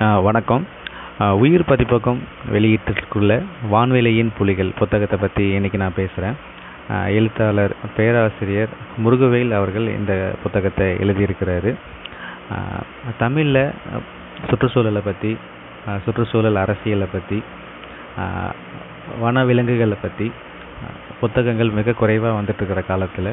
[0.00, 0.64] வணக்கம்.
[1.40, 2.20] உயிர் பதிப்பகம்
[2.54, 3.32] வெளியிட்டிருக்குள்ள
[3.72, 6.36] வான்வெளியின் புலிகள் புத்தகத்தை பற்றி இன்றைக்கி நான் பேசுகிறேன்
[7.18, 8.72] எழுத்தாளர் பேராசிரியர்
[9.04, 10.12] முருகவேல் அவர்கள் இந்த
[10.42, 11.72] புத்தகத்தை எழுதியிருக்கிறாரு.
[13.22, 13.62] தமிழில்
[14.48, 15.32] சுற்றுச்சூழலை பற்றி
[16.06, 17.38] சுற்றுச்சூழல் அரசியலை பற்றி
[19.24, 20.28] வனவிலங்குகளை பற்றி
[21.22, 23.32] புத்தகங்கள் மிக குறைவாக வந்துட்டுருக்கிற காலத்தில்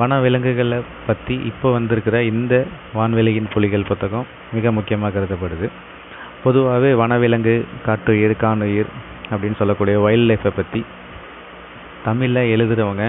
[0.00, 2.54] வனவிலங்குகளை பற்றி இப்போ வந்திருக்கிற இந்த
[2.98, 5.68] வான்வெளியின் புலிகள் புத்தகம் மிக முக்கியமாக கருதப்படுது.
[6.44, 7.54] பொதுவாகவே வனவிலங்கு
[7.86, 8.90] காட்டுயிர் காணுயிர்
[9.30, 10.80] அப்படின்னு சொல்லக்கூடிய வைல்ட் லைஃப்பை பற்றி
[12.06, 13.06] தமிழில் எழுதுகிறவங்க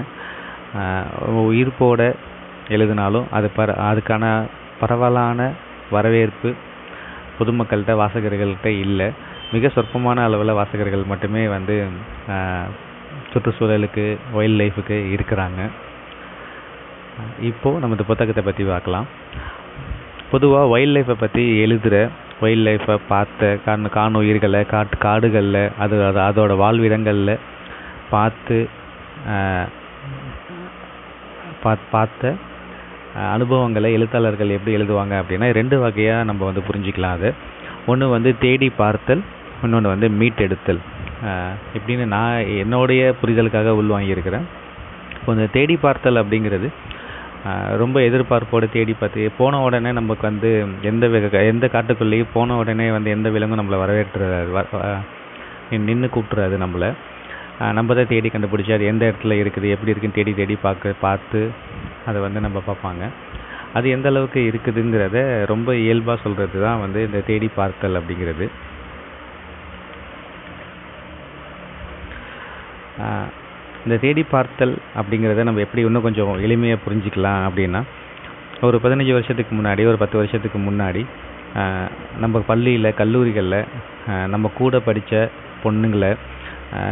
[1.51, 2.01] உயிர்ப்போட
[2.75, 4.25] எழுதினாலும் அது பர அதுக்கான
[4.81, 5.39] பரவலான
[5.95, 6.49] வரவேற்பு
[7.37, 9.07] பொதுமக்கள்கிட்ட வாசகர்கள்கிட்ட இல்லை.
[9.53, 11.75] மிக சொற்பமான அளவில் வாசகர்கள் மட்டுமே வந்து
[13.31, 15.61] சுற்றுச்சூழலுக்கு வைல்ட் லைஃபுக்கு இருக்கிறாங்க.
[17.49, 19.07] இப்போது நம்ம இந்த புத்தகத்தை பற்றி பார்க்கலாம்.
[20.33, 21.95] பொதுவாக வைல்ட் லைஃப்பை பற்றி எழுதுகிற
[22.43, 23.49] வைல்ட் லைஃப்பை பார்த்த
[23.95, 27.33] காண உயிர்களை காட்டு காடுகளில் அது அது அதோட வாழ்விடங்களில்
[28.13, 28.57] பார்த்து
[31.95, 32.33] பார்த்த
[33.33, 37.29] அனுபவங்களை எழுத்தாளர்கள் எப்படி எழுதுவாங்க அப்படின்னா ரெண்டு வகையாக நம்ம வந்து புரிஞ்சிக்கலாம் அது.
[37.91, 39.21] ஒன்று வந்து தேடி பார்த்தல்
[39.65, 40.81] இன்னொன்று வந்து மீட் எடுத்தல்
[41.77, 44.45] இப்படின்னு நான் என்னுடைய புரிதலுக்காக உள்வாங்கியிருக்கிறேன்.
[45.17, 46.69] இப்போ இந்த தேடி பார்த்தல் அப்படிங்கிறது
[47.81, 50.49] ரொம்ப எதிர்பார்ப்போடு தேடி பார்த்து போன உடனே நமக்கு வந்து
[50.89, 51.05] எந்த
[51.51, 54.93] எந்த காட்டுக்குள்ளேயும் போன உடனே வந்து எந்த விலங்கும் நம்மளை வரவேற்றாது
[55.87, 56.89] நின்று கூப்பிட்றாது நம்மளை.
[57.77, 61.41] நம்ம தான் தேடி கண்டுபிடிச்சி அது எந்த இடத்துல இருக்குது எப்படி இருக்குன்னு தேடி தேடி பார்க்க பார்த்து
[62.09, 63.03] அதை வந்து நம்ம பார்ப்பாங்க.
[63.77, 65.19] அது எந்த அளவுக்கு இருக்குதுங்கிறத
[65.51, 68.47] ரொம்ப இயல்பாக சொல்கிறது தான் வந்து இந்த தேடி பார்த்தல் அப்படிங்கிறது.
[73.85, 77.81] இந்த தேடி பார்த்தல் அப்படிங்கிறத நம்ம எப்படி இன்னும் கொஞ்சம் எளிமையாக புரிஞ்சிக்கலாம் அப்படின்னா
[78.67, 81.01] ஒரு பதினஞ்சு வருஷத்துக்கு முன்னாடி ஒரு பத்து வருஷத்துக்கு முன்னாடி
[82.23, 83.57] நம்ம பள்ளியில் கல்லூரிகளில்
[84.33, 85.15] நம்ம கூட படித்த
[85.63, 86.11] பொண்ணுங்களை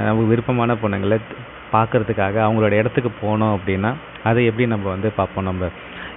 [0.05, 1.17] நமக்கு விருப்பமான பொண்ணுங்களை
[1.73, 3.91] பார்க்குறதுக்காக அவங்களோட இடத்துக்கு போனோம் அப்படின்னா
[4.29, 5.69] அதை எப்படி நம்ம வந்து பார்ப்போம் நம்ம?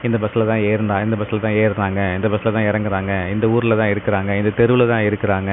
[0.06, 3.92] இந்த பஸ்ஸில் தான் ஏறினா இந்த பஸ்ஸில் தான் ஏறுறாங்க இந்த பஸ்ஸில் தான் இறங்குறாங்க இந்த ஊரில் தான்
[3.94, 5.50] இருக்கிறாங்க இந்த தெருவில் தான் இருக்கிறாங்க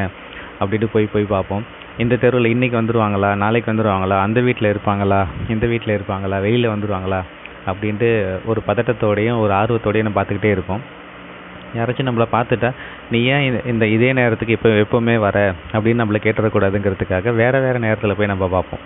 [0.60, 1.66] அப்படின்ட்டு போய் போய் பார்ப்போம்.
[2.04, 5.18] இந்த தெருவில் இன்றைக்கி வந்துடுவாங்களா நாளைக்கு வந்துடுவாங்களா அந்த வீட்டில் இருப்பாங்களா?
[5.54, 6.38] இந்த வீட்டில் இருப்பாங்களா?
[6.46, 7.20] வெளியில் வந்துடுவாங்களா
[7.70, 8.10] அப்படின்ட்டு
[8.50, 10.84] ஒரு பதட்டத்தோடையும் ஒரு ஆர்வத்தோடையும் நம்ம பார்த்துக்கிட்டே இருப்போம்.
[11.78, 12.70] யாராச்சும் நம்மளை பார்த்துட்டா
[13.14, 15.38] நீ ஏன் இந்த இதே நேரத்துக்கு இப்போ எப்போவுமே வர?
[15.74, 18.84] அப்படின்னு நம்மளை கேட்டுறக்கூடாதுங்கிறதுக்காக வேறு வேறு நேரத்தில் போய் நம்ம பார்ப்போம்.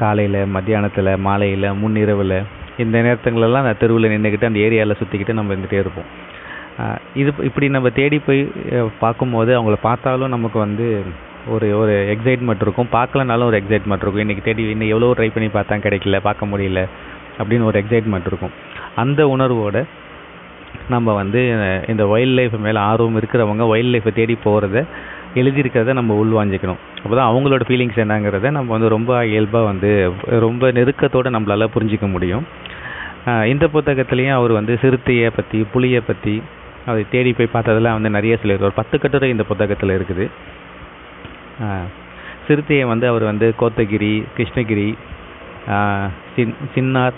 [0.00, 2.38] காலையில் மத்தியானத்தில் மாலையில் முன்னிரவில்
[2.84, 6.08] இந்த நேரத்துங்களெல்லாம் அந்த தெருவில் நின்றுக்கிட்டு அந்த ஏரியாவில் சுற்றிக்கிட்டு நம்ம இருந்துகிட்டே இருப்போம்.
[7.20, 8.42] இது இப்படி நம்ம தேடி போய்
[9.04, 10.88] பார்க்கும்போது அவங்கள பார்த்தாலும் நமக்கு வந்து
[11.54, 12.88] ஒரு ஒரு எக்ஸைட்மெண்ட் இருக்கும்.
[12.96, 14.24] பார்க்கலனாலும் ஒரு எக்ஸைட்மெண்ட் இருக்கும்.
[14.24, 16.82] இன்றைக்கி தேடி இன்னும் எவ்வளோ ட்ரை பண்ணி பார்த்தா கிடைக்கல பார்க்க முடியல
[17.38, 18.54] அப்படின்னு ஒரு எக்ஸைட்மெண்ட் இருக்கும்.
[19.02, 19.82] அந்த உணர்வோடு
[20.94, 21.40] நம்ம வந்து
[21.92, 24.82] இந்த வைல்ட் லைஃப் மேலே ஆர்வம் இருக்கிறவங்க வைல்ட் லைஃப்பை தேடி போகிறத
[25.40, 26.80] எழுதியிருக்கிறத நம்ம உள்வாங்கிக்கணும்.
[27.02, 29.90] அப்போ தான் அவங்களோட ஃபீலிங்ஸ் என்னங்கிறத நம்ம வந்து ரொம்ப இயல்பாக வந்து
[30.46, 32.44] ரொம்ப நெருக்கத்தோடு நம்மளால் புரிஞ்சிக்க முடியும்.
[33.52, 36.34] இந்த புத்தகத்துலேயும் அவர் வந்து சிறுத்தையை பற்றி புலியை பற்றி
[36.90, 40.26] அதை தேடி போய் பார்த்ததெல்லாம் வந்து நிறைய சொல்லியிருக்கார் ஒரு பத்து கட்டுரை இந்த புத்தகத்தில் இருக்குது.
[42.46, 44.88] சிறுத்தையை வந்து அவர் வந்து கோத்தகிரி கிருஷ்ணகிரி
[46.34, 47.14] சின் சின்னார்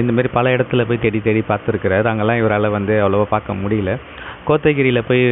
[0.00, 2.06] இந்தமாரி பல இடத்துல போய் தேடி தேடி பார்த்துருக்கிறார்.
[2.10, 3.90] அங்கெல்லாம் இவரால் வந்து அவ்வளோவா பார்க்க முடியல.
[4.48, 5.24] கோத்தகிரியில் போய்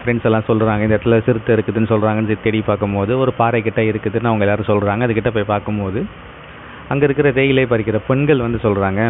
[0.00, 4.46] ஃப்ரெண்ட்ஸ் எல்லாம் சொல்கிறாங்க இந்த இடத்துல சிறுத்தை இருக்குதுன்னு சொல்கிறாங்கன்னு தேடி பார்க்கும்போது ஒரு பாறை கிட்டே இருக்குதுன்னு அவங்க
[4.46, 6.02] எல்லோரும் சொல்கிறாங்க அதுக்கிட்ட போய் பார்க்கும்போது
[6.92, 9.02] அங்கே இருக்கிற தேயிலை பறிக்கிற பெண்கள் வந்து சொல்கிறாங்க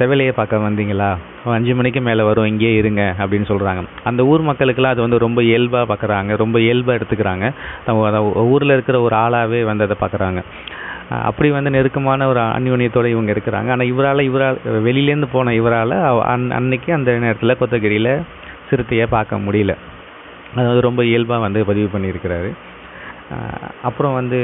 [0.00, 1.08] செவலையை பார்க்க வந்தீங்களா?
[1.56, 3.80] அஞ்சு மணிக்கு மேலே வரும் இங்கேயே இருங்க அப்படின்னு சொல்கிறாங்க
[4.10, 7.46] அந்த ஊர் மக்களுக்கெல்லாம் அது வந்து ரொம்ப இயல்பாக பார்க்குறாங்க ரொம்ப இயல்பாக எடுத்துக்கிறாங்க.
[8.52, 10.42] ஊரில் இருக்கிற ஒரு ஆளாகவே வந்து அதை பார்க்குறாங்க
[11.28, 13.68] அப்படி வந்து நெருக்கமான ஒரு அந்யோன்யத்தோடு இவங்க இருக்கிறாங்க.
[13.74, 15.94] ஆனால் இவரால் இவரால் வெளியிலேருந்து போன இவரால்
[16.32, 18.12] அன் அன்னைக்கு அந்த நேரத்தில் கொத்தகிரியில்
[18.68, 19.74] சிறுத்தையை பார்க்க முடியல.
[20.56, 22.50] அது வந்து ரொம்ப இயல்பாக வந்து பதிவு பண்ணியிருக்கிறாரு.
[23.88, 24.38] அப்புறம் வந்து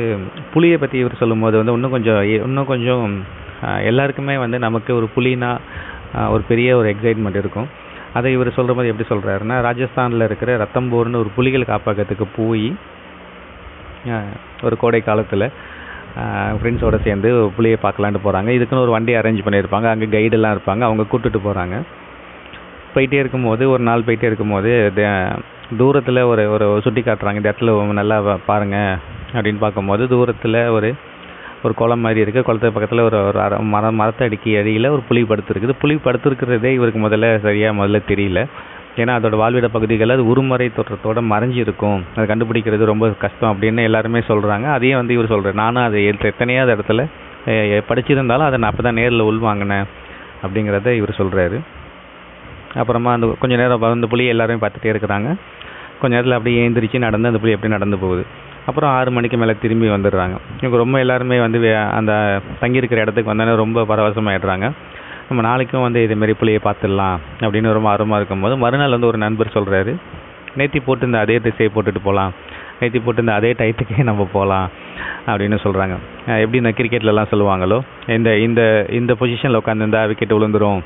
[0.55, 3.07] புலியை பற்றி இவர் சொல்லும்போது வந்து இன்னும் கொஞ்சம் இன்னும் கொஞ்சம்
[3.91, 5.51] எல்லாருக்குமே வந்து நமக்கு ஒரு புலினா
[6.35, 7.69] ஒரு பெரிய ஒரு எக்ஸைட்மெண்ட் இருக்கும்.
[8.19, 12.69] அதை இவர் சொல்கிற மாதிரி எப்படி சொல்கிறாருன்னா ராஜஸ்தானில் இருக்கிற ரத்தம்போர்னு ஒரு புலிகள் காப்பகத்துக்கு போய்
[14.67, 15.47] ஒரு கோடை காலத்தில்
[16.59, 19.87] ஃப்ரெண்ட்ஸோடு சேர்ந்து புளியை பார்க்கலான்ட்டு போகிறாங்க இதுக்குன்னு ஒரு வண்டி அரேஞ்ச் பண்ணியிருப்பாங்க.
[19.93, 20.83] அங்கே கைடெல்லாம் இருப்பாங்க.
[20.89, 21.79] அவங்க கூப்பிட்டுட்டு போகிறாங்க
[22.95, 24.71] போயிட்டே இருக்கும்போது ஒரு நாள் போயிட்டே இருக்கும்போது
[25.81, 28.17] தூரத்தில் ஒரு ஒரு சுட்டி காட்டுறாங்க இந்த இடத்துல நல்லா
[28.51, 28.95] பாருங்கள்
[29.35, 30.91] அப்படின்னு பார்க்கும்போது தூரத்தில் ஒரு
[31.67, 35.75] ஒரு குளம் மாதிரி இருக்குது குளத்துக்கு பக்கத்தில் ஒரு ஒரு அர மரம் மரத்தடிக்கு அடியில் ஒரு புலி படுத்துருக்குது
[35.83, 38.41] புலி படுத்துருக்கிறதே இவருக்கு முதல்ல சரியாக முதல்ல தெரியல.
[39.01, 42.03] ஏன்னா அதோட வாழ்விட பகுதிகளில் அது உருமறை தோற்றத்தோட மறைஞ்சிருக்கும்.
[42.15, 47.03] அதை கண்டுபிடிக்கிறது ரொம்ப கஷ்டம் அப்படின்னு எல்லாருமே சொல்கிறாங்க அதையும் வந்து இவர் சொல்கிறார் நானும் அதை எத்தனையாவது இடத்துல
[47.89, 49.87] படிச்சிருந்தாலும் அதை நான் அப்போ தான் நேரில் உள்வாங்கினேன்
[50.45, 51.59] அப்படிங்கிறத இவர் சொல்கிறாரு
[52.81, 55.29] அப்புறமா அந்த கொஞ்ச நேரம் அந்த புலியை எல்லாருமே பார்த்துட்டே இருக்கிறாங்க.
[56.01, 58.25] கொஞ்ச நேரத்தில் அப்படியே ஏந்திரிச்சு நடந்து அந்த புலி அப்படியே நடந்து போகுது.
[58.69, 60.37] அப்புறம் ஆறு மணிக்கு மேலே திரும்பி வந்துடுறாங்க.
[60.63, 61.59] இவங்க ரொம்ப எல்லாருமே வந்து
[61.99, 62.13] அந்த
[62.63, 64.69] தங்கியிருக்கிற இடத்துக்கு வந்தோடனே ரொம்ப பரவசமாயிடுறாங்க.
[65.29, 69.93] நம்ம நாளைக்கும் வந்து இதேமாரி புலியை பார்த்துடலாம் அப்படின்னு ரொம்ப ஆர்வமாக இருக்கும்போது மறுநாள் வந்து ஒரு நண்பர் சொல்கிறாரு
[70.59, 72.35] நேத்தி போட்டு இந்த அதே திசையை போட்டுட்டு போகலாம்
[72.81, 74.69] நேத்தி போட்டு இந்த அதே டயத்துக்கே நம்ம போகலாம்
[75.31, 75.95] அப்படின்னு சொல்கிறாங்க
[76.43, 77.79] எப்படி இந்த கிரிக்கெட்லலாம் சொல்லுவாங்களோ
[78.17, 78.63] இந்த இந்த
[78.99, 80.81] இந்த பொசிஷனில் உட்காந்துருந்தா விக்கெட் விழுந்துரும்.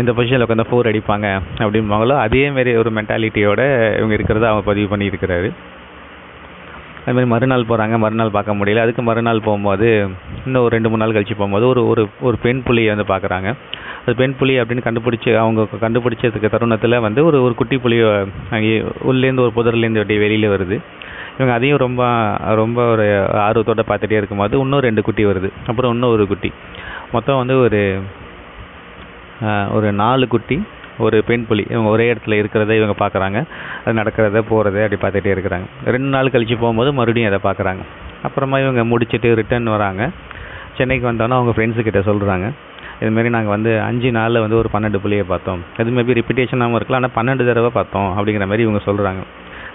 [0.00, 1.28] இந்த பொசிஷனில் உட்காந்தா ஃபோர் அடிப்பாங்க.
[1.64, 3.62] அப்படிம்பாங்களோ அதேமாரி ஒரு மென்டாலிட்டியோட
[3.98, 5.50] இவங்க இருக்கிறத அவங்க பதிவு பண்ணியிருக்கிறாரு
[7.06, 8.84] அது மாதிரி மறுநாள் போகிறாங்க மறுநாள் பார்க்க முடியல.
[8.84, 9.88] அதுக்கு மறுநாள் போகும்போது
[10.44, 13.48] இன்னும் ஒரு ரெண்டு மூணு நாள் கழித்து போகும்போது ஒரு ஒரு ஒரு பெண் புலியை வந்து பார்க்குறாங்க.
[14.04, 17.98] அது பெண் புலி அப்படின்னு கண்டுபிடிச்சி அவங்க கண்டுபிடிச்சதுக்கு தருணத்தில் வந்து ஒரு ஒரு குட்டி புலி
[18.54, 18.74] அங்கே
[19.10, 20.78] உள்ளேருந்து ஒரு புதர்லேருந்து அப்படியே வெளியில் வருது.
[21.36, 22.02] இவங்க அதையும் ரொம்ப
[22.60, 23.06] ரொம்ப ஒரு
[23.46, 25.50] ஆர்வத்தோட பார்த்துட்டே இருக்கும்போது இன்னும் ரெண்டு குட்டி வருது.
[25.66, 26.50] அப்புறம் இன்னும் ஒரு குட்டி.
[27.12, 27.82] மொத்தம் வந்து ஒரு
[29.76, 30.56] ஒரு நாலு குட்டி
[30.98, 33.38] ஒரு பெண் புலி இவங்க ஒரே இடத்துல இருக்கிறத இவங்க பார்க்குறாங்க.
[33.84, 35.64] அது நடக்கிறத போகிறத அப்படி பார்த்துட்டே இருக்கிறாங்க.
[35.84, 37.82] ரெண்டு நாள் கழிச்சு போகும்போது மறுபடியும் அதை பார்க்குறாங்க.
[38.22, 40.10] அப்புறமா இவங்க முடிச்சுட்டு ரிட்டர்ன் வராங்க.
[40.76, 42.46] சென்னைக்கு வந்தோன்னே அவங்க ஃப்ரெண்ட்ஸு கிட்ட சொல்கிறாங்க
[43.00, 45.64] இதுமாரி நாங்கள் வந்து அஞ்சு நாளில் வந்து ஒரு பன்னெண்டு புள்ளியை பார்த்தோம்.
[45.78, 49.22] இது மேபி ரிப்பிட்டேஷனாகவும் இருக்கலாம் ஆனால் பன்னெண்டு தடவை பார்த்தோம் அப்படிங்கிற மாதிரி இவங்க சொல்கிறாங்க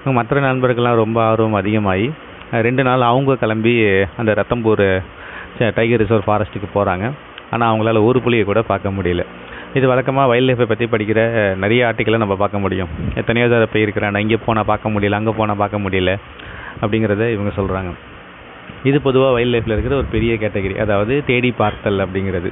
[0.02, 2.12] இவங்க மற்ற நண்பர்கள்லாம் ரொம்ப ஆர்வம் அதிகமாகி
[2.52, 3.74] ரெண்டு நாள் அவங்க கிளம்பி
[4.18, 5.02] அந்த ரத்தம்பூர்
[5.60, 7.12] ச- டைகர் ரிசர்வ் ஃபாரஸ்ட்டுக்கு போகிறாங்க
[7.52, 9.26] ஆனால் அவங்களால ஒரு புலியை கூட பார்க்க முடியல.
[9.78, 11.20] இது வழக்கமாக வைல்ட் லைஃப்பை பற்றி படிக்கிற
[11.64, 12.90] நிறைய ஆர்டிக்கலை நம்ம பார்க்க முடியும்.
[13.20, 14.12] எத்தனையோ தடவை போயிருக்கிறேன்.
[14.14, 16.14] நான் இங்கே போனால் பார்க்க முடியல அங்கே போனால் பார்க்க முடியல
[16.82, 17.92] அப்படிங்கிறத இவங்க சொல்கிறாங்க
[18.90, 22.50] இது பொதுவாக வைல்ட் லைஃப்பில் இருக்கிற ஒரு பெரிய கேட்டகரி அதாவது தேடி பார்த்தல் அப்படிங்கிறது.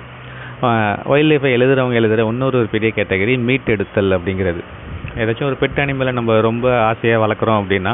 [1.12, 4.62] வைல்ட் லைஃப்பை எழுதுறவங்க எழுதுகிற இன்னொரு ஒரு பெரிய கேட்டகரி மீட் எடுத்தல் அப்படிங்கிறது.
[5.22, 7.94] ஏதாச்சும் ஒரு பெட் அனிமலை நம்ம ரொம்ப ஆசையாக வளர்க்குறோம் அப்படின்னா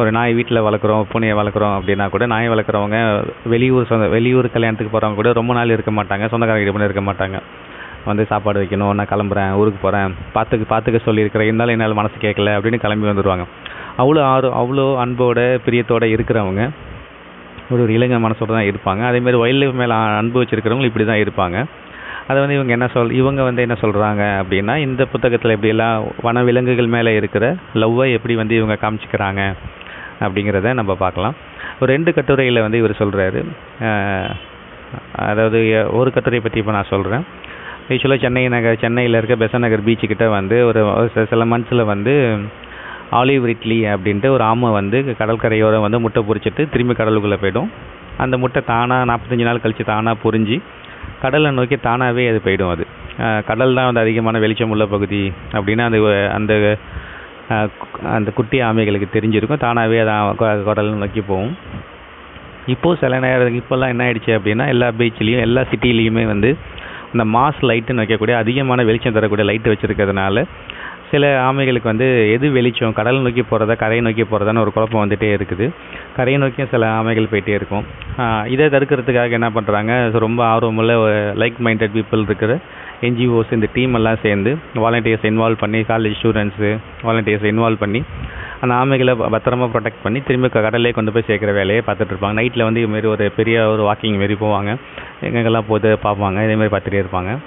[0.00, 2.98] ஒரு நாய் வீட்டில் வளர்க்குறோம் பூனையை வளர்க்குறோம் அப்படின்னா கூட நாய் வளர்க்குறவங்க
[3.52, 7.38] வெளியூர் சொந்த வெளியூர் கல்யாணத்துக்கு போகிறவங்க கூட ரொம்ப நாள் இருக்க மாட்டாங்க சொந்தக்காரங்க இருக்க மாட்டாங்க.
[8.12, 12.84] வந்து சாப்பாடு வைக்கணும் நான் கிளம்புறேன் ஊருக்கு போகிறேன் பார்த்துக்க பார்த்துக்க சொல்லியிருக்கிறேன் இருந்தாலும் என்னால் மனசு கேட்கல அப்படின்னு
[12.84, 13.46] கிளம்பி வந்துடுவாங்க
[14.02, 16.64] அவ்வளோ ஆர்வம் அவ்வளோ அன்போட பிரியத்தோடு இருக்கிறவங்க
[17.72, 19.02] ஒரு ஒரு இளைஞர் மனசோட தான் இருப்பாங்க.
[19.08, 21.56] அதேமாதிரி வைல்ட் லைஃப் மேலே அன்பு வச்சுருக்கிறவங்களும் இப்படி தான் இருப்பாங்க.
[22.28, 25.96] அதை வந்து இவங்க என்ன சொல் இவங்க வந்து என்ன சொல்கிறாங்க அப்படின்னா இந்த புத்தகத்தில் எப்படியெல்லாம்
[26.26, 27.44] வன விலங்குகள் மேலே இருக்கிற
[27.82, 29.42] லவ்வை எப்படி வந்து இவங்க காமிச்சிக்கிறாங்க
[30.24, 31.36] அப்படிங்கிறத நம்ம பார்க்கலாம்.
[31.80, 33.42] ஒரு ரெண்டு கட்டுரையில் வந்து இவர் சொல்கிறாரு
[35.30, 35.58] அதாவது
[35.98, 37.24] ஒரு கட்டுரையை பற்றி இப்போ நான் சொல்கிறேன்
[37.88, 42.38] யூஸ்வலாக சென்னை நகர் சென்னையில் இருக்க பெசன் நகர் பீச்சுக்கிட்ட வந்து ஒரு சில- சில மந்த்ஸில் வந்து
[43.12, 47.68] ஆலிவ் ரிட்லி அப்படின்ட்டு ஒரு ஆமை வந்து கடற்கரையோரம் வந்து முட்டை பொறிச்சிட்டு திரும்பி கடலுக்குள்ளே போயிடும்.
[48.16, 50.60] அந்த முட்டை தானாக நாற்பத்தஞ்சு நாள் கழித்து தானாக பொறிஞ்சு
[51.22, 52.86] கடலை நோக்கி தானாகவே அது போயிடும் அது.
[53.46, 56.76] கடல் தான் வந்து அதிகமான வெளிச்சம் உள்ள பகுதி அப்படின்னா அந்த அந்த
[58.04, 59.58] அந்த குட்டி ஆமைகளுக்கு தெரிஞ்சிருக்கும்.
[59.58, 61.56] தானாகவே அது கடலை நோக்கி போகும்.
[62.66, 66.56] இப்போது சில நேரம் இப்போல்லாம் என்ன ஆயிடுச்சு அப்படின்னா எல்லா பீச்லேயும் எல்லா சிட்டிலையுமே வந்து
[67.12, 70.44] இந்த மாஸ் லைட்டுன்னு வைக்கக்கூடிய அதிகமான வெளிச்சம் தரக்கூடிய லைட்டு வச்சுருக்கிறதுனால
[71.10, 75.66] சில ஆமைகளுக்கு வந்து எது வெளிச்சம் கடல் நோக்கி போகிறதா கரையை நோக்கி போகிறதான்னு ஒரு குழப்பம் வந்துகிட்டே இருக்குது.
[76.16, 77.84] கரையை நோக்கியும் சில ஆமைகள் போயிட்டே இருக்கும்.
[78.54, 79.94] இதை தடுக்கிறதுக்காக என்ன பண்ணுறாங்க
[80.26, 80.94] ரொம்ப ஆர்வமுள்ள
[81.42, 82.54] லைக் மைண்டட் பீப்புள் இருக்கிற
[83.08, 84.52] என்ஜிஓஸ் இந்த டீம் எல்லாம் சேர்ந்து
[84.84, 86.70] வாலண்டியர்ஸ் இன்வால்வ் பண்ணி காலேஜ் ஸ்டூடெண்ட்ஸு
[87.08, 88.00] வாலண்டியர்ஸ் இன்வால்வ் பண்ணி
[88.60, 92.38] அந்த ஆமைகளை பத்திரமாக பத்திரமா ப்ரொடெக்ட் பண்ணி திரும்ப க- கடல்லே கொண்டு போய் சேர்க்குற வேலையை பார்த்துட்டு இருப்பாங்க.
[92.38, 94.76] நைட்டில் வந்து இதுமாரி ஒரு பெரிய ஒரு வாக்கிங் மாரி போவாங்க.
[95.22, 96.38] எங்கெங்கெல்லாம் போகுது பார்ப்பாங்க.
[96.46, 97.38] இதேமாரி பார்த்துட்டே இருப்பாங்க.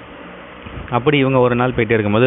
[0.90, 2.26] அப்படி இவங்க ஒரு நாள் போயிட்டே இருக்கும்போது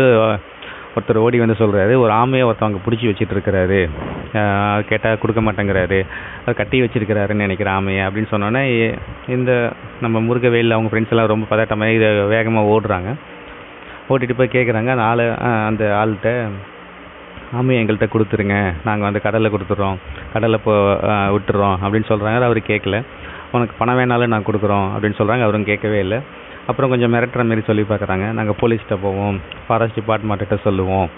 [0.95, 3.89] ஒருத்தர் ஓடி வந்து சொல்கிறாரு ஒரு ஆமையை ஒருத்தவங்க பிடிச்சி வச்சுட்டு இருக்கிறாரு
[4.83, 6.05] கேட்டால் கொடுக்க மாட்டேங்கிறாரு.
[6.41, 8.05] அவர் கட்டி வச்சிருக்கிறாருன்னு நினைக்கிற ஆமையை.
[8.07, 13.13] அப்படின்னு சொன்னோன்னே இந்த நம்ம முருகவேல் அவங்க ஃப்ரெண்ட்ஸ் எல்லாம் ரொம்ப பதட்டமாக இதை வேகமாக ஓடுறாங்க.
[14.09, 16.47] ஓட்டிகிட்டு போய் கேட்குறாங்க அந்த ஆள் அந்த ஆள்கிட்ட
[17.57, 18.57] ஆமையை எங்கள்கிட்ட கொடுத்துருங்க.
[18.87, 19.97] நாங்கள் வந்து கடலில் கொடுத்துட்றோம்
[20.33, 20.73] கடலில் போ
[21.35, 22.97] விட்டுறோம் அப்படின்னு சொல்கிறாங்க அவர் கேட்கல
[23.55, 24.87] உனக்கு பணம் வேணாலும் நான் கொடுக்குறோம்.
[24.93, 26.19] அப்படின்னு சொல்கிறாங்க அவரும் கேட்கவே இல்லை.
[26.69, 29.37] அப்புறம் கொஞ்சம் மிரட்டுற மாரி சொல்லி பார்க்குறாங்க நாங்கள் போலீஸ்கிட்ட போவோம்.
[29.65, 31.09] ஃபாரஸ்ட் டிபார்ட்மெண்ட்டிட்ட சொல்லுவோம்.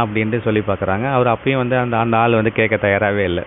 [0.00, 3.44] அப்படின்ட்டு சொல்லி பார்க்குறாங்க அவர் அப்பயும் வந்து அந்த அந்த ஆள் வந்து கேட்க தயாராகவே இல்லை.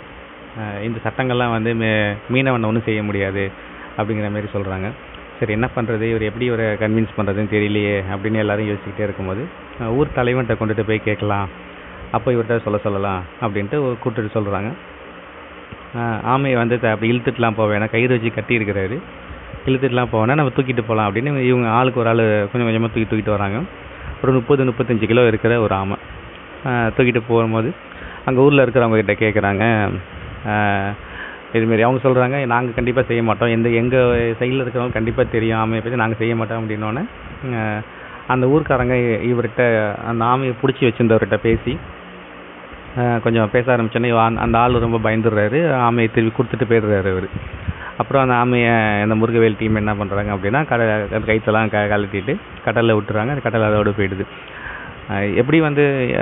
[0.88, 1.90] இந்த சட்டங்கள்லாம் வந்து மீ
[2.34, 3.44] மீனவனை ஒன்றும் செய்ய முடியாது
[3.98, 4.88] அப்படிங்கிற மாரி சொல்கிறாங்க
[5.38, 9.44] சரி என்ன பண்ணுறது இவர் எப்படி இவரை கன்வின்ஸ் பண்ணுறதுன்னு தெரியலையே அப்படின்னு எல்லாரும் யோசிச்சுக்கிட்டே இருக்கும்போது
[10.00, 11.48] ஊர் தலைவன்கிட்ட கொண்டுட்டு போய் கேட்கலாம்.
[12.16, 14.72] அப்போ இவர்கிட்ட சொல்ல சொல்லலாம் அப்படின்ட்டு கூப்பிட்டு சொல்கிறாங்க
[16.34, 18.96] ஆமையை வந்து அப்படி இழுத்துட்டுலாம் போக வேணாம் கயிறு வச்சு கட்டி இருக்கிறாரு.
[19.68, 23.58] இழுத்துட்டுலாம் போவேன்னா நம்ம தூக்கிட்டு போகலாம் அப்படின்னு இவங்க ஆளுக்கு ஒரு ஆள் கொஞ்சம் கொஞ்சமாக தூக்கி தூக்கிட்டு வராங்க.
[24.24, 25.98] ஒரு முப்பது முப்பத்தஞ்சு கிலோ இருக்கிற ஒரு ஆமை.
[26.96, 27.70] தூக்கிட்டு போகும்போது
[28.28, 29.64] அங்கே ஊரில் இருக்கிறவங்க கிட்ட கேட்குறாங்க
[31.58, 33.52] இதுமாரி அவங்க சொல்கிறாங்க நாங்கள் கண்டிப்பாக செய்ய மாட்டோம்.
[33.56, 37.04] எந்த எங்கள் சைடில் இருக்கிறவங்க கண்டிப்பாக தெரியும் ஆமையை பற்றி நாங்கள் செய்ய மாட்டோம் அப்படின்னோடனே
[38.34, 38.96] அந்த ஊர்க்காரங்க
[39.32, 39.64] இவர்கிட்ட
[40.12, 41.74] அந்த ஆமையை பிடிச்சி வச்சுருந்தவர்கிட்ட பேசி
[43.24, 45.72] கொஞ்சம் பேச ஆரம்பிச்சோன்னே அந்த- ஆள் ரொம்ப பயந்துடுறாரு.
[45.72, 47.28] ஆமையை திருப்பி கொடுத்துட்டு போயிடுறாரு அவர்.
[47.98, 52.36] அப்புறம் அந்த ஆமையை அந்த முருகவேல் டீம் என்ன பண்ணுறாங்க அப்படின்னா கடை அந்த கைத்தெல்லாம் க கழட்டிட்டு
[52.66, 53.30] கடலில் விட்டுறாங்க.
[53.30, 54.26] அந்த கடல் அதோட போயிடுது.
[55.36, 56.16] எப்படி வந்து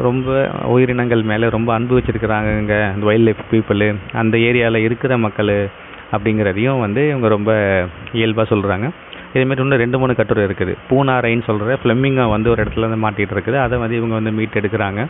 [0.00, 5.68] ரொம்ப உயிரினங்கள் மேலே ரொம்ப அன்பு வச்சுருக்கிறாங்க இந்த வைல்ட் லைஃப் பீப்புளு அந்த ஏரியாவில் இருக்கிற மக்கள்
[6.12, 8.90] அப்படிங்கிறதையும் வந்து இவங்க ரொம்ப இயல்பாக சொல்கிறாங்க
[9.34, 10.74] இதேமாரி இன்னும் ரெண்டு மூணு கட்டுரை இருக்குது.
[10.90, 13.60] பூனாரைன்னு சொல்கிற ஃப்ளெமிங்கை வந்து ஒரு இடத்துல வந்து மாட்டிகிட்டு இருக்குது.
[13.60, 15.06] அதை வந்து இவங்க வந்து மீட் எடுக்கிறாங்க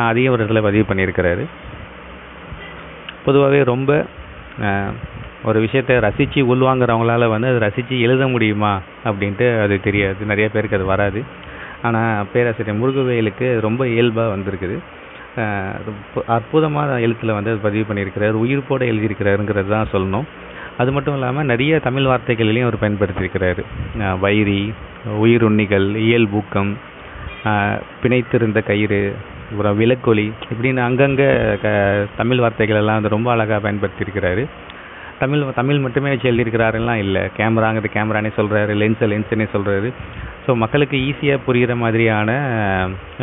[0.00, 1.44] அதையும் ஒரு இடத்துல பதிவு பண்ணியிருக்கிறாரு.
[3.24, 4.04] பொதுவாகவே ரொம்ப
[5.44, 10.26] ஒரு விஷயத்தை ரசித்து உள்வாங்கிறவங்களால வந்து அதை ரசித்து எழுத முடியுமா அப்படின்ட்டு அது தெரியாது.
[10.26, 11.22] நிறைய பேருக்கு அது வராது.
[11.82, 14.76] ஆனால் பேராசிரியர் முருகவேலுக்கு ரொம்ப இயல்பாக வந்திருக்குது.
[15.84, 18.32] ரொம்ப அற்புதமான எழுத்தில் வந்து அது பதிவு பண்ணியிருக்கிறார்.
[18.44, 20.26] உயிர்ப்போடு எழுதியிருக்கிறாருங்கிறது தான் சொல்லணும்.
[20.76, 23.62] அது மட்டும் இல்லாமல் நிறைய தமிழ் வார்த்தைகளிலையும் அவர் பயன்படுத்தியிருக்கிறாரு.
[23.98, 24.72] அஹ், வைரி
[25.22, 26.72] உயிருண்ணிகள் இயல்பூக்கம்
[28.02, 29.00] பிணைத்திருந்த கயிறு
[29.50, 31.28] அப்புறம் விலக்கொலி இப்படின்னு அங்கங்கே
[31.62, 31.70] க
[32.18, 34.44] தமிழ் வார்த்தைகள் எல்லாம் வந்து ரொம்ப அழகாக பயன்படுத்தியிருக்கிறாரு.
[35.22, 39.88] தமிழ் தமிழ் மட்டுமே வச்சு எழுதியிருக்கிறாருலாம் இல்லை கேமராங்கிறது கேமரானே சொல்கிறாரு லென்ஸை லென்ஸுன்னே சொல்கிறாரு
[40.44, 42.30] ஸோ மக்களுக்கு ஈஸியாக புரிகிற மாதிரியான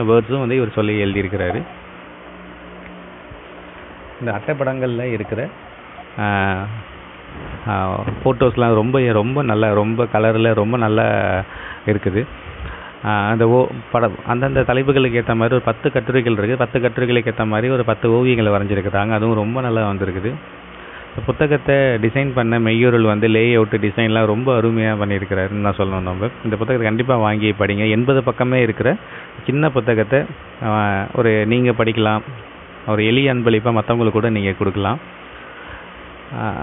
[0.09, 1.61] வேர்ட்ஸும் வந்து இவர் சொல்லி எழுதியிருக்கிறாரு.
[4.19, 5.41] இந்த அட்டைப்படங்களில் இருக்கிற
[8.21, 11.07] ஃபோட்டோஸ்லாம் ரொம்ப ரொம்ப நல்லா ரொம்ப கலரில் ரொம்ப நல்லா
[11.91, 12.21] இருக்குது.
[13.31, 13.59] அந்த ஓ
[13.91, 18.07] படம் அந்தந்த தலைப்புகளுக்கு ஏற்ற மாதிரி ஒரு பத்து கட்டுரைகள் இருக்குது பத்து கட்டுரைகளுக்கு ஏற்ற மாதிரி ஒரு பத்து
[18.15, 19.11] ஓவியங்களை வரைஞ்சிருக்கிறாங்க.
[19.17, 20.31] அதுவும் ரொம்ப நல்லா வந்திருக்குது.
[21.09, 21.75] இந்த புத்தகத்தை
[22.05, 26.29] டிசைன் பண்ண மெய்யூரல் வந்து லே அவுட்டு டிசைன்லாம் ரொம்ப அருமையாக பண்ணியிருக்கிறாருன்னு நான் சொல்லணும் நம்ம.
[26.45, 27.85] இந்த புத்தகத்தை கண்டிப்பாக வாங்கி படிங்க.
[27.95, 28.91] எண்பது பக்கமே இருக்கிற
[29.47, 30.19] சின்ன புத்தகத்தை
[31.19, 32.23] ஒரு நீங்கள் படிக்கலாம்.
[32.91, 34.99] ஒரு எளிய அன்பளிப்பாக மற்றவங்களுக்கு கூட நீங்கள் கொடுக்கலாம்.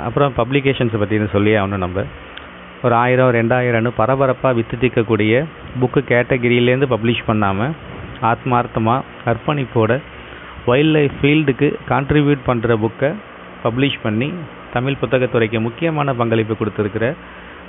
[0.07, 2.05] அப்புறம் பப்ளிகேஷன்ஸை பற்றி சொல்லி ஆகணும் நம்ம.
[2.87, 5.35] ஒரு ஆயிரம் ரெண்டாயிரம்னு பரபரப்பாக வித்து திக்கக்கூடிய
[5.81, 7.75] புக்கு கேட்டகிரியிலேருந்து பப்ளிஷ் பண்ணாமல்
[8.31, 9.93] ஆத்மார்த்தமாக அர்ப்பணிப்போட
[10.67, 13.11] வைல்ட் லைஃப் ஃபீல்டுக்கு கான்ட்ரிபியூட் பண்ணுற புக்கை
[13.65, 14.29] பப்ளிஷ் பண்ணி
[14.73, 17.07] தமிழ் புத்தகத்துறைக்கு முக்கியமான பங்களிப்பு கொடுத்துருக்கிற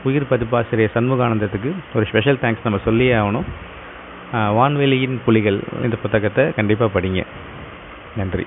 [0.08, 3.48] உயிர் பதிப்பாசிரியர் சண்முகானந்தத்துக்கு ஒரு ஸ்பெஷல் தேங்க்ஸ் நம்ம சொல்லியே ஆகணும்.
[4.60, 7.22] வான்வெளியின் புலிகள் இந்த புத்தகத்தை கண்டிப்பாக படிங்க.
[8.18, 8.46] நன்றி.